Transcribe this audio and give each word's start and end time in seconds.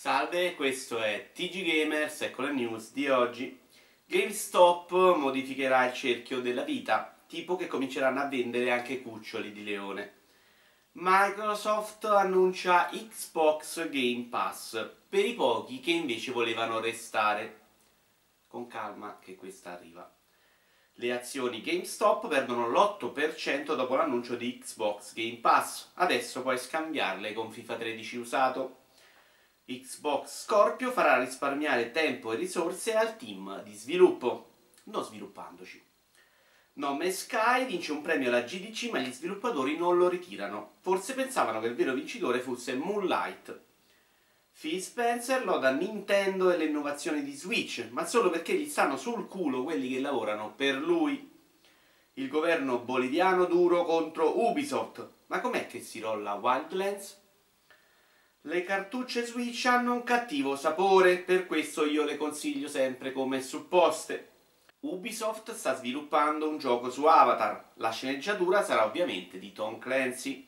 Salve, 0.00 0.54
questo 0.54 1.00
è 1.00 1.30
TG 1.34 1.64
Gamers, 1.64 2.20
ecco 2.20 2.42
le 2.42 2.52
news 2.52 2.92
di 2.92 3.08
oggi. 3.08 3.58
GameStop 4.06 4.92
modificherà 5.16 5.86
il 5.86 5.92
cerchio 5.92 6.40
della 6.40 6.62
vita, 6.62 7.18
tipo 7.26 7.56
che 7.56 7.66
cominceranno 7.66 8.20
a 8.20 8.28
vendere 8.28 8.70
anche 8.70 9.02
cuccioli 9.02 9.50
di 9.50 9.64
leone. 9.64 10.12
Microsoft 10.92 12.04
annuncia 12.04 12.88
Xbox 12.92 13.88
Game 13.88 14.28
Pass 14.30 14.88
per 15.08 15.24
i 15.24 15.34
pochi 15.34 15.80
che 15.80 15.90
invece 15.90 16.30
volevano 16.30 16.78
restare. 16.78 17.62
Con 18.46 18.68
calma 18.68 19.18
che 19.20 19.34
questa 19.34 19.72
arriva. 19.72 20.08
Le 20.92 21.12
azioni 21.12 21.60
GameStop 21.60 22.28
perdono 22.28 22.68
l'8% 22.68 23.74
dopo 23.74 23.96
l'annuncio 23.96 24.36
di 24.36 24.60
Xbox 24.60 25.12
Game 25.14 25.38
Pass. 25.38 25.90
Adesso 25.94 26.42
puoi 26.42 26.56
scambiarle 26.56 27.32
con 27.32 27.50
FIFA 27.50 27.74
13 27.74 28.16
usato. 28.16 28.86
Xbox 29.70 30.44
Scorpio 30.44 30.90
farà 30.90 31.22
risparmiare 31.22 31.90
tempo 31.90 32.32
e 32.32 32.36
risorse 32.36 32.94
al 32.94 33.18
team 33.18 33.62
di 33.64 33.74
sviluppo, 33.74 34.52
non 34.84 35.04
sviluppandoci. 35.04 35.84
Nome 36.74 37.10
Sky 37.10 37.66
vince 37.66 37.92
un 37.92 38.00
premio 38.00 38.28
alla 38.28 38.40
GDC 38.40 38.88
ma 38.90 39.00
gli 39.00 39.12
sviluppatori 39.12 39.76
non 39.76 39.98
lo 39.98 40.08
ritirano. 40.08 40.76
Forse 40.80 41.12
pensavano 41.12 41.60
che 41.60 41.66
il 41.66 41.74
vero 41.74 41.92
vincitore 41.92 42.40
fosse 42.40 42.76
Moonlight. 42.76 43.60
Phil 44.58 44.80
Spencer 44.80 45.44
loda 45.44 45.70
Nintendo 45.70 46.50
e 46.50 46.56
le 46.56 46.64
innovazioni 46.64 47.22
di 47.22 47.34
Switch, 47.34 47.88
ma 47.90 48.06
solo 48.06 48.30
perché 48.30 48.54
gli 48.54 48.68
stanno 48.68 48.96
sul 48.96 49.28
culo 49.28 49.64
quelli 49.64 49.90
che 49.90 50.00
lavorano 50.00 50.54
per 50.56 50.76
lui. 50.76 51.30
Il 52.14 52.28
governo 52.28 52.78
boliviano 52.78 53.44
duro 53.44 53.84
contro 53.84 54.46
Ubisoft. 54.48 55.06
Ma 55.26 55.40
com'è 55.40 55.66
che 55.66 55.82
si 55.82 56.00
rolla 56.00 56.34
Wildlands? 56.34 57.26
Le 58.48 58.64
cartucce 58.64 59.26
Switch 59.26 59.66
hanno 59.66 59.92
un 59.92 60.04
cattivo 60.04 60.56
sapore, 60.56 61.18
per 61.18 61.46
questo 61.46 61.84
io 61.84 62.04
le 62.04 62.16
consiglio 62.16 62.66
sempre 62.66 63.12
come 63.12 63.42
supposte. 63.42 64.28
Ubisoft 64.80 65.52
sta 65.52 65.76
sviluppando 65.76 66.48
un 66.48 66.56
gioco 66.56 66.90
su 66.90 67.04
Avatar, 67.04 67.72
la 67.74 67.90
sceneggiatura 67.90 68.64
sarà 68.64 68.86
ovviamente 68.86 69.38
di 69.38 69.52
Tom 69.52 69.78
Clancy. 69.78 70.46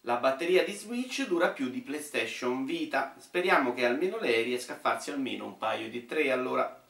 La 0.00 0.16
batteria 0.16 0.64
di 0.64 0.72
Switch 0.72 1.24
dura 1.28 1.50
più 1.50 1.68
di 1.68 1.78
PlayStation 1.78 2.64
Vita. 2.64 3.14
Speriamo 3.20 3.72
che 3.72 3.84
almeno 3.84 4.18
lei 4.18 4.42
riesca 4.42 4.72
a 4.72 4.80
farsi 4.80 5.12
almeno 5.12 5.44
un 5.44 5.58
paio 5.58 5.88
di 5.88 6.04
tre 6.04 6.32
allora. 6.32 6.82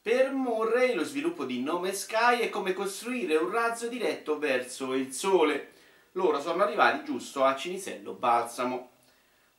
Per 0.00 0.30
Murray 0.30 0.94
lo 0.94 1.02
sviluppo 1.02 1.44
di 1.44 1.64
Nome 1.64 1.94
Sky 1.94 2.38
è 2.38 2.48
come 2.48 2.74
costruire 2.74 3.34
un 3.34 3.50
razzo 3.50 3.88
diretto 3.88 4.38
verso 4.38 4.94
il 4.94 5.12
sole. 5.12 5.72
Loro 6.12 6.40
sono 6.40 6.62
arrivati 6.62 7.04
giusto 7.04 7.42
a 7.42 7.56
Cinisello 7.56 8.12
Balsamo. 8.12 8.90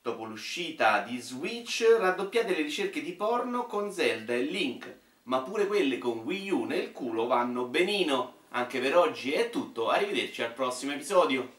Dopo 0.01 0.23
l'uscita 0.23 1.01
di 1.01 1.19
Switch 1.19 1.85
raddoppiate 1.99 2.55
le 2.55 2.61
ricerche 2.61 3.01
di 3.01 3.11
porno 3.11 3.65
con 3.65 3.91
Zelda 3.91 4.33
e 4.33 4.43
Link, 4.43 4.97
ma 5.23 5.41
pure 5.41 5.67
quelle 5.67 5.97
con 5.97 6.19
Wii 6.19 6.51
U 6.51 6.63
nel 6.63 6.93
culo 6.93 7.27
vanno 7.27 7.65
benino. 7.65 8.35
Anche 8.51 8.79
per 8.79 8.95
oggi 8.95 9.33
è 9.33 9.49
tutto, 9.49 9.89
arrivederci 9.89 10.41
al 10.41 10.53
prossimo 10.53 10.93
episodio. 10.93 11.55